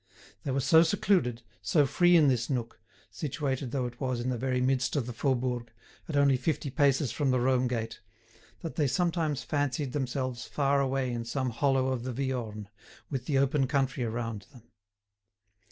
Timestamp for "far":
10.47-10.81